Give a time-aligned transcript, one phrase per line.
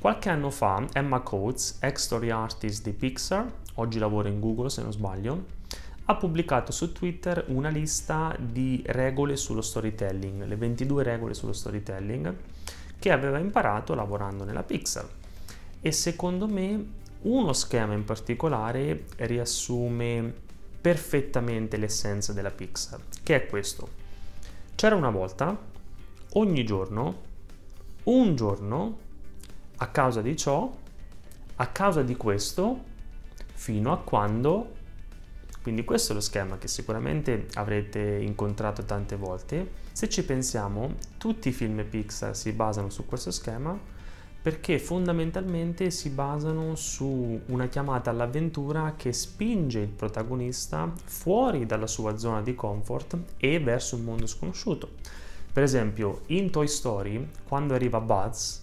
[0.00, 4.80] Qualche anno fa Emma Coates, ex story artist di Pixar, oggi lavora in Google se
[4.80, 5.44] non sbaglio,
[6.04, 12.32] ha pubblicato su Twitter una lista di regole sullo storytelling, le 22 regole sullo storytelling
[12.96, 15.08] che aveva imparato lavorando nella Pixar.
[15.80, 16.90] E secondo me
[17.22, 20.32] uno schema in particolare riassume
[20.80, 23.88] perfettamente l'essenza della Pixar, che è questo.
[24.76, 25.58] C'era una volta,
[26.34, 27.22] ogni giorno,
[28.04, 29.06] un giorno
[29.78, 30.72] a causa di ciò,
[31.56, 32.84] a causa di questo,
[33.54, 34.74] fino a quando,
[35.62, 41.48] quindi questo è lo schema che sicuramente avrete incontrato tante volte, se ci pensiamo tutti
[41.48, 43.96] i film Pixar si basano su questo schema
[44.40, 52.16] perché fondamentalmente si basano su una chiamata all'avventura che spinge il protagonista fuori dalla sua
[52.16, 54.90] zona di comfort e verso un mondo sconosciuto.
[55.52, 58.60] Per esempio, in Toy Story, quando arriva Buzz,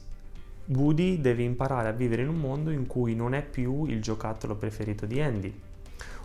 [0.68, 4.56] Woody deve imparare a vivere in un mondo in cui non è più il giocattolo
[4.56, 5.54] preferito di Andy.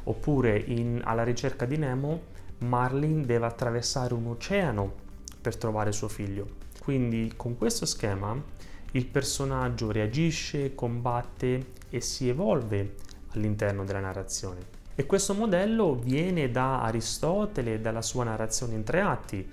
[0.05, 2.23] Oppure in Alla ricerca di Nemo,
[2.59, 4.93] Marlin deve attraversare un oceano
[5.41, 6.47] per trovare suo figlio.
[6.81, 8.35] Quindi con questo schema
[8.93, 12.95] il personaggio reagisce, combatte e si evolve
[13.35, 14.79] all'interno della narrazione.
[14.95, 19.49] E questo modello viene da Aristotele dalla sua narrazione in tre atti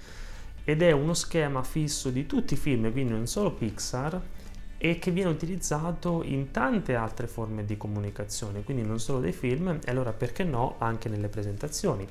[0.64, 4.22] ed è uno schema fisso di tutti i film, quindi non solo Pixar,
[4.78, 9.80] e che viene utilizzato in tante altre forme di comunicazione, quindi non solo dei film,
[9.84, 12.08] e allora perché no anche nelle presentazioni.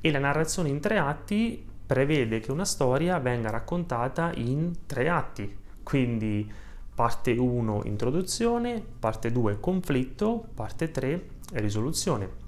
[0.00, 5.56] E la narrazione in tre atti prevede che una storia venga raccontata in tre atti,
[5.82, 6.50] quindi
[6.94, 12.44] parte 1 introduzione, parte 2 conflitto, parte 3 risoluzione.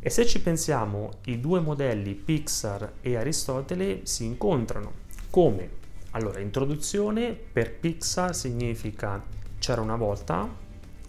[0.00, 4.92] E se ci pensiamo, i due modelli Pixar e Aristotele si incontrano.
[5.30, 5.80] Come?
[6.14, 9.22] Allora, introduzione per Pixar significa
[9.58, 10.46] c'era una volta,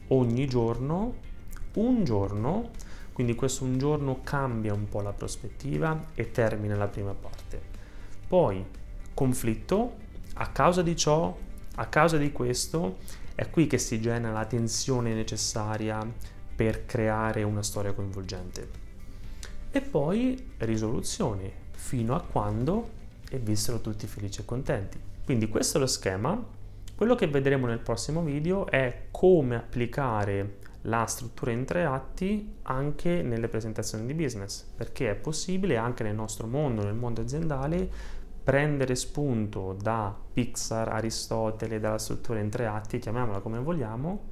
[0.08, 1.16] ogni giorno,
[1.74, 2.72] un giorno,
[3.12, 7.62] quindi questo un giorno cambia un po' la prospettiva e termina la prima parte.
[8.26, 8.66] Poi
[9.14, 9.96] conflitto,
[10.36, 11.38] a causa di ciò,
[11.76, 13.00] a causa di questo,
[13.36, 16.00] è qui che si genera la tensione necessaria
[16.56, 18.70] per creare una storia coinvolgente.
[19.70, 23.02] E poi risoluzione, fino a quando
[23.34, 25.00] e vissero tutti felici e contenti.
[25.26, 26.40] Quindi questo è lo schema.
[26.96, 33.24] Quello che vedremo nel prossimo video è come applicare la struttura in tre atti anche
[33.24, 37.90] nelle presentazioni di business, perché è possibile anche nel nostro mondo, nel mondo aziendale,
[38.44, 44.26] prendere spunto da Pixar, Aristotele, dalla struttura in tre atti, chiamiamola come vogliamo,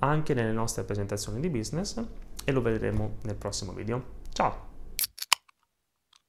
[0.00, 2.02] anche nelle nostre presentazioni di business
[2.42, 4.02] e lo vedremo nel prossimo video.
[4.32, 4.69] Ciao!